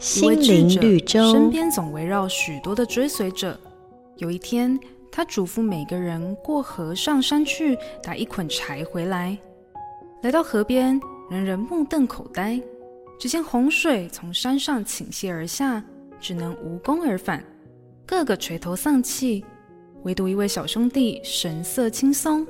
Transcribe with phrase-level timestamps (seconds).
[0.00, 3.60] 心灵绿洲，身边总围绕许多的追随者。
[4.16, 4.80] 有一天，
[5.12, 9.36] 他嘱咐每个人过河上山去打一捆柴回来。
[10.22, 10.98] 来到河边，
[11.30, 12.58] 人人目瞪口呆。
[13.18, 15.84] 只见洪水从山上倾泻而下，
[16.18, 17.44] 只能无功而返，
[18.06, 19.44] 个个垂头丧气。
[20.04, 22.46] 唯独一位小兄弟神色轻松。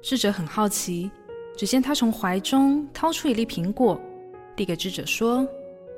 [0.00, 1.10] 智者很好奇，
[1.56, 4.00] 只见他从怀中掏出一粒苹果，
[4.54, 5.44] 递给智者说：“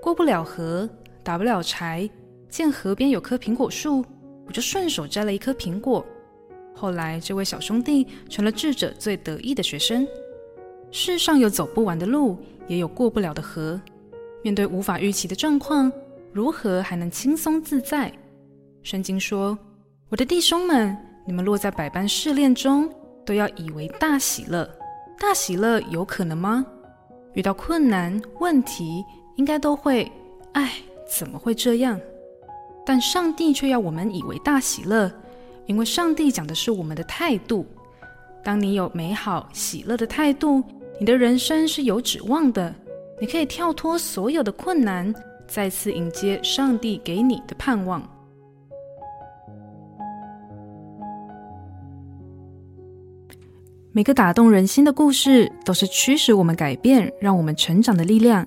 [0.00, 0.88] 过不了河，
[1.22, 2.08] 打不了柴，
[2.48, 4.04] 见河边有棵苹果树，
[4.46, 6.04] 我就顺手摘了一颗苹果。”
[6.74, 10.06] 后来，这位小兄弟成了智者最得意的学生。
[10.90, 13.78] 世上有走不完的路，也有过不了的河。
[14.42, 15.92] 面对无法预期的状况，
[16.32, 18.10] 如何还能轻松自在？
[18.82, 19.58] 圣经说
[20.08, 20.96] ：“我的弟兄们，
[21.26, 22.90] 你们落在百般试炼中，
[23.26, 24.68] 都要以为大喜乐。
[25.18, 26.64] 大喜乐有可能吗？
[27.34, 29.04] 遇到困难问题，
[29.40, 30.06] 应该都会，
[30.52, 30.74] 哎，
[31.08, 31.98] 怎么会这样？
[32.84, 35.10] 但上帝却要我们以为大喜乐，
[35.64, 37.64] 因为上帝讲的是我们的态度。
[38.44, 40.62] 当你有美好喜乐的态度，
[40.98, 42.74] 你的人生是有指望的。”
[43.18, 45.14] 你可以跳脱所有的困难，
[45.46, 48.02] 再次迎接上帝给你的盼望。
[53.92, 58.46] 每个打动人心的故事，都是驱使我们改变、让我们成长的力量。